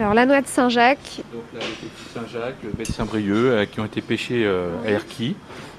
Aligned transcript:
Alors 0.00 0.14
la 0.14 0.24
noix 0.24 0.40
de 0.40 0.46
Saint-Jacques, 0.46 1.20
Donc 1.30 1.42
là, 1.52 1.60
les 1.60 1.88
petits 1.88 2.08
Saint-Jacques, 2.14 2.56
baie 2.74 2.84
de 2.84 2.90
Saint-Brieuc, 2.90 3.36
euh, 3.36 3.66
qui 3.66 3.80
ont 3.80 3.84
été 3.84 4.00
pêchés 4.00 4.44
euh, 4.46 4.70
à 4.86 4.92
Erquy. 4.92 5.36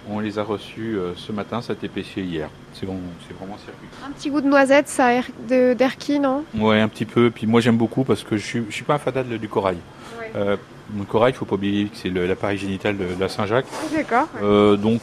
On 0.10 0.20
les 0.20 0.38
a 0.38 0.44
reçus 0.44 0.96
euh, 0.96 1.14
ce 1.16 1.32
matin, 1.32 1.62
ça 1.62 1.74
a 1.74 1.76
été 1.76 1.88
pêché 1.88 2.22
hier. 2.22 2.48
C'est 2.76 2.86
bon, 2.86 3.00
c'est 3.28 3.36
vraiment 3.36 3.58
circuit. 3.58 3.88
un 4.06 4.12
petit 4.12 4.30
goût 4.30 4.42
de 4.42 4.48
noisette, 4.48 4.88
ça 4.88 5.12
er- 5.14 5.24
de 5.50 5.74
d'Erquy, 5.74 6.20
non? 6.20 6.44
Ouais, 6.56 6.80
un 6.82 6.88
petit 6.88 7.06
peu. 7.06 7.32
Puis 7.32 7.48
moi, 7.48 7.62
j'aime 7.62 7.78
beaucoup 7.78 8.04
parce 8.04 8.24
que 8.24 8.38
je 8.38 8.46
suis, 8.46 8.64
je 8.70 8.74
suis 8.76 8.84
pas 8.84 8.94
un 8.96 9.00
fada 9.00 9.24
de- 9.24 9.38
du 9.38 9.48
corail. 9.50 9.78
Euh, 10.36 10.56
le 10.96 11.04
corail, 11.04 11.34
il 11.34 11.36
faut 11.36 11.46
pas 11.46 11.56
oublier 11.56 11.86
que 11.86 11.98
c'est 11.98 12.10
le- 12.10 12.28
l'appareil 12.28 12.60
génital 12.60 12.98
de, 12.98 13.06
de 13.16 13.20
la 13.20 13.28
Saint-Jacques. 13.28 13.66
D'accord. 13.96 14.28
Donc 14.78 15.02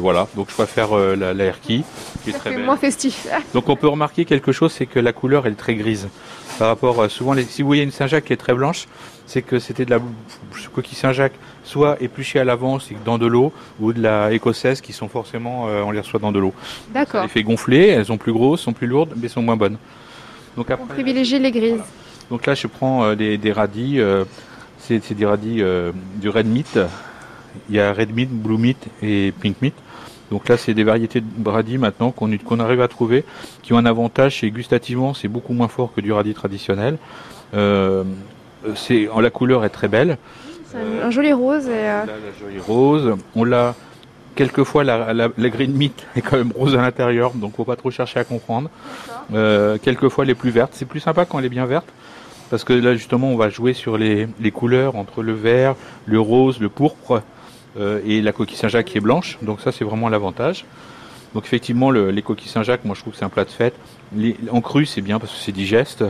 voilà, 0.00 0.26
donc 0.34 0.48
je 0.50 0.54
préfère 0.54 0.94
la, 0.96 1.32
la 1.32 1.44
Erquy, 1.44 1.84
qui 2.24 2.30
est 2.30 2.32
Ça 2.32 2.38
très 2.40 2.50
fait 2.50 2.56
belle. 2.56 2.64
moins 2.66 2.76
festif. 2.76 3.28
Donc 3.54 3.68
on 3.68 3.76
peut 3.76 3.88
remarquer 3.88 4.24
quelque 4.24 4.50
chose, 4.50 4.72
c'est 4.72 4.86
que 4.86 4.98
la 4.98 5.12
couleur 5.12 5.46
elle 5.46 5.52
est 5.52 5.56
très 5.56 5.74
grise. 5.76 6.08
Par 6.58 6.68
rapport 6.68 7.00
à 7.02 7.08
souvent, 7.08 7.34
les, 7.34 7.44
si 7.44 7.62
vous 7.62 7.68
voyez 7.68 7.82
une 7.84 7.90
Saint-Jacques 7.92 8.24
qui 8.24 8.32
est 8.32 8.36
très 8.36 8.54
blanche, 8.54 8.86
c'est 9.26 9.42
que 9.42 9.58
c'était 9.58 9.84
de 9.84 9.90
la 9.90 10.00
coquille 10.74 10.96
Saint-Jacques, 10.96 11.34
soit 11.62 12.02
épluchée 12.02 12.40
à 12.40 12.44
l'avance 12.44 12.88
dans 13.04 13.18
de 13.18 13.26
l'eau, 13.26 13.52
ou 13.78 13.92
de 13.92 14.02
la 14.02 14.32
écossaise 14.32 14.80
qui 14.80 14.92
sont 14.92 15.08
forcément, 15.08 15.68
euh, 15.68 15.82
on 15.82 15.90
les 15.92 16.00
reçoit 16.00 16.18
dans 16.18 16.32
de 16.32 16.38
l'eau. 16.38 16.52
Ça 16.58 16.94
D'accord. 16.94 17.22
les 17.22 17.28
fait 17.28 17.42
gonfler, 17.42 17.88
elles 17.88 18.06
sont 18.06 18.16
plus 18.16 18.32
grosses, 18.32 18.62
sont 18.62 18.72
plus 18.72 18.86
lourdes, 18.86 19.14
mais 19.16 19.28
sont 19.28 19.42
moins 19.42 19.56
bonnes. 19.56 19.76
Donc 20.56 20.66
On 20.70 20.74
après, 20.74 20.94
privilégie 20.94 21.38
les 21.38 21.52
grises. 21.52 21.82
donc 22.30 22.44
là 22.46 22.54
je 22.54 22.66
prends 22.66 23.04
euh, 23.04 23.14
des, 23.14 23.38
des 23.38 23.52
radis, 23.52 24.00
euh, 24.00 24.24
c'est 24.78 25.00
c'est 25.04 25.14
des 25.14 25.26
radis 25.26 25.62
euh, 25.62 25.92
du 26.16 26.28
red 26.28 26.46
meat. 26.46 26.78
Il 27.68 27.76
y 27.76 27.80
a 27.80 27.92
red 27.92 28.14
meat, 28.14 28.30
blue 28.30 28.58
meat 28.58 28.78
et 29.02 29.32
pink 29.40 29.62
meat. 29.62 29.74
Donc 30.30 30.48
là 30.48 30.56
c'est 30.56 30.74
des 30.74 30.84
variétés 30.84 31.20
de 31.22 31.48
radis 31.48 31.78
maintenant 31.78 32.10
qu'on 32.10 32.60
arrive 32.60 32.80
à 32.80 32.88
trouver, 32.88 33.24
qui 33.62 33.72
ont 33.72 33.78
un 33.78 33.86
avantage, 33.86 34.40
c'est 34.40 34.50
gustativement 34.50 35.14
c'est 35.14 35.28
beaucoup 35.28 35.52
moins 35.52 35.68
fort 35.68 35.92
que 35.94 36.00
du 36.00 36.12
radis 36.12 36.34
traditionnel. 36.34 36.98
Euh, 37.54 38.04
la 39.20 39.30
couleur 39.30 39.64
est 39.64 39.70
très 39.70 39.88
belle. 39.88 40.18
C'est 40.66 40.76
un, 40.76 41.06
un 41.06 41.10
joli 41.10 41.32
rose. 41.32 41.66
Et, 41.66 41.70
euh, 41.70 42.04
Là, 42.04 42.06
la 42.06 42.38
jolie 42.38 42.60
rose. 42.60 43.16
On 43.34 43.44
l'a 43.44 43.74
quelquefois 44.34 44.84
la, 44.84 45.12
la, 45.12 45.28
la 45.36 45.48
green 45.48 45.72
meat 45.72 46.06
est 46.16 46.20
quand 46.20 46.36
même 46.36 46.52
rose 46.54 46.74
à 46.76 46.82
l'intérieur, 46.82 47.32
donc 47.32 47.56
faut 47.56 47.64
pas 47.64 47.76
trop 47.76 47.90
chercher 47.90 48.20
à 48.20 48.24
comprendre. 48.24 48.70
Euh, 49.34 49.78
quelquefois 49.82 50.24
les 50.24 50.34
plus 50.34 50.50
vertes, 50.50 50.72
c'est 50.74 50.84
plus 50.84 51.00
sympa 51.00 51.24
quand 51.24 51.38
elle 51.38 51.46
est 51.46 51.50
bien 51.50 51.66
verte, 51.66 51.88
parce 52.50 52.64
que 52.64 52.72
là 52.72 52.94
justement 52.94 53.30
on 53.30 53.36
va 53.36 53.48
jouer 53.50 53.72
sur 53.72 53.98
les, 53.98 54.28
les 54.40 54.50
couleurs 54.50 54.94
entre 54.96 55.22
le 55.22 55.32
vert, 55.32 55.74
le 56.06 56.20
rose, 56.20 56.60
le 56.60 56.68
pourpre 56.68 57.22
et 57.78 58.20
la 58.22 58.32
coquille 58.32 58.56
Saint-Jacques 58.56 58.86
qui 58.86 58.98
est 58.98 59.02
blanche. 59.02 59.38
Donc 59.42 59.60
ça 59.60 59.72
c'est 59.72 59.84
vraiment 59.84 60.08
l'avantage. 60.08 60.64
Donc 61.34 61.44
effectivement 61.44 61.90
le- 61.90 62.10
les 62.10 62.22
coquilles 62.22 62.48
Saint-Jacques, 62.48 62.84
moi 62.84 62.94
je 62.94 63.00
trouve 63.02 63.12
que 63.12 63.18
c'est 63.18 63.24
un 63.24 63.28
plat 63.28 63.44
de 63.44 63.50
fête. 63.50 63.74
En 64.50 64.60
cru 64.60 64.86
c'est 64.86 65.00
bien 65.02 65.18
parce 65.18 65.32
que 65.32 65.38
c'est 65.38 65.52
digeste. 65.52 66.04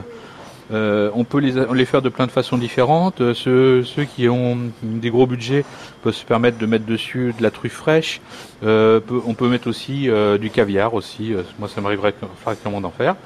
Euh, 0.70 1.10
on 1.14 1.24
peut 1.24 1.38
les, 1.38 1.84
faire 1.86 2.02
de 2.02 2.10
plein 2.10 2.26
de 2.26 2.30
façons 2.30 2.58
différentes. 2.58 3.22
Euh, 3.22 3.32
Ceux, 3.34 4.04
qui 4.04 4.28
ont 4.28 4.58
des 4.82 5.08
gros 5.10 5.26
budgets 5.26 5.64
peuvent 6.02 6.14
se 6.14 6.26
permettre 6.26 6.58
de 6.58 6.66
mettre 6.66 6.84
dessus 6.84 7.34
de 7.38 7.42
la 7.42 7.50
truffe 7.50 7.72
fraîche. 7.72 8.20
Euh, 8.62 9.00
on 9.26 9.32
peut 9.32 9.48
mettre 9.48 9.66
aussi 9.68 10.10
euh, 10.10 10.36
du 10.36 10.50
caviar 10.50 10.92
aussi. 10.92 11.32
Euh, 11.32 11.42
moi, 11.58 11.68
ça 11.68 11.80
m'arriverait 11.80 12.14
fréquemment 12.44 12.82
d'en 12.82 12.90
faire. 12.90 13.16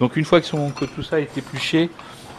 Donc 0.00 0.16
une 0.16 0.24
fois 0.24 0.40
que, 0.40 0.46
que 0.46 0.84
tout 0.86 1.02
ça 1.02 1.20
été 1.20 1.40
épluché, 1.40 1.90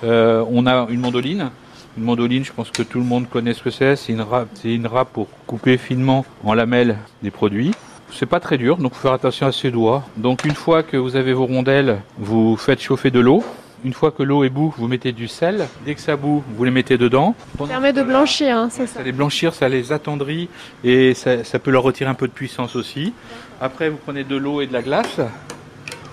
euh, 0.03 0.44
on 0.50 0.66
a 0.66 0.88
une 0.89 1.00
mandoline. 1.02 1.52
Une 2.00 2.05
mandoline, 2.05 2.45
je 2.45 2.53
pense 2.53 2.72
que 2.72 2.81
tout 2.81 3.00
le 3.00 3.03
monde 3.03 3.28
connaît 3.28 3.53
ce 3.53 3.61
que 3.61 3.72
c'est. 3.72 3.97
C'est 3.97 4.14
une 4.14 4.22
râpe, 4.22 4.47
c'est 4.53 4.73
une 4.73 4.88
râpe 4.88 5.09
pour 5.11 5.28
couper 5.45 5.78
finement 5.78 6.25
en 6.45 6.53
lamelles 6.53 6.95
des 7.23 7.30
produits. 7.30 7.73
C'est 8.14 8.25
pas 8.25 8.39
très 8.39 8.58
dur, 8.58 8.78
donc 8.78 8.94
faut 8.94 9.02
faire 9.02 9.11
attention 9.11 9.47
à 9.47 9.52
ses 9.52 9.69
doigts. 9.69 10.05
Donc 10.16 10.45
une 10.45 10.55
fois 10.55 10.81
que 10.81 10.95
vous 10.95 11.17
avez 11.17 11.33
vos 11.33 11.45
rondelles, 11.45 12.00
vous 12.17 12.55
faites 12.55 12.81
chauffer 12.81 13.11
de 13.11 13.20
l'eau. 13.20 13.44
Une 13.83 13.92
fois 13.92 14.11
que 14.11 14.23
l'eau 14.23 14.45
est 14.45 14.50
bout, 14.50 14.73
vous 14.77 14.88
mettez 14.88 15.11
du 15.11 15.27
sel. 15.27 15.67
Dès 15.86 15.94
que 15.94 16.00
ça 16.00 16.16
bout, 16.16 16.42
vous 16.55 16.64
les 16.64 16.72
mettez 16.72 16.97
dedans. 16.97 17.36
ça 17.58 17.66
permet 17.66 17.92
de 17.92 18.03
blanchir, 18.03 18.55
hein, 18.55 18.70
c'est 18.72 18.88
ça. 18.88 19.00
Ça 19.00 19.03
les 19.03 19.11
blanchir, 19.11 19.53
ça 19.53 19.67
les 19.67 19.92
attendrit 19.92 20.47
et 20.86 21.14
ça, 21.14 21.44
ça 21.44 21.59
peut 21.59 21.70
leur 21.70 21.83
retirer 21.83 22.09
un 22.09 22.14
peu 22.14 22.30
de 22.30 22.33
puissance 22.33 22.77
aussi. 22.77 23.11
Après, 23.59 23.89
vous 23.89 23.97
prenez 23.97 24.23
de 24.23 24.38
l'eau 24.38 24.61
et 24.61 24.67
de 24.67 24.73
la 24.73 24.82
glace. 24.82 25.20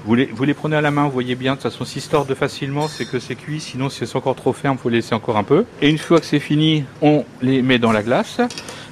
Vous 0.06 0.15
les, 0.15 0.55
prenez 0.55 0.77
à 0.77 0.81
la 0.81 0.93
main, 0.93 1.06
vous 1.06 1.11
voyez 1.11 1.34
bien, 1.34 1.56
de 1.56 1.61
toute 1.61 1.69
façon, 1.69 1.84
si 1.84 2.00
se 2.00 2.09
tordent 2.09 2.33
facilement, 2.33 2.87
c'est 2.87 3.11
que 3.11 3.19
c'est 3.19 3.34
cuit, 3.34 3.59
sinon 3.59 3.89
si 3.89 4.06
c'est 4.06 4.17
encore 4.17 4.37
trop 4.37 4.53
ferme, 4.53 4.78
faut 4.78 4.89
les 4.89 4.99
laisser 4.99 5.17
encore 5.17 5.37
un 5.37 5.43
peu. 5.43 5.65
Et 5.83 5.91
une 5.91 5.99
fois 5.99 6.21
que 6.21 6.27
c'est 6.27 6.39
fini, 6.39 6.84
on 7.03 7.25
les 7.43 7.61
met 7.61 7.81
dans 7.81 7.91
la 7.91 8.05
glace. 8.05 8.41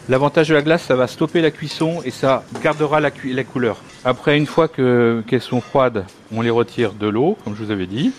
L'avantage 0.09 0.49
de 0.49 0.55
la 0.55 0.63
glace, 0.63 0.83
ça 0.83 0.97
va 0.97 1.07
stopper 1.07 1.41
la 1.41 1.53
cuisson 1.53 2.03
et 2.05 2.11
ça 2.11 2.43
gardera 2.65 2.99
la, 2.99 3.13
couleur. 3.45 3.77
Après, 4.05 4.37
une 4.37 4.47
fois 4.47 4.67
que- 4.67 5.23
qu'elles 5.29 5.41
sont 5.41 5.61
froides, 5.61 6.05
on 6.35 6.43
les 6.43 6.51
retire 6.51 6.95
de 6.95 7.07
l'eau, 7.07 7.39
comme 7.45 7.55
je 7.55 7.63
vous 7.63 7.71
avais 7.71 7.87
dit. 7.87 8.11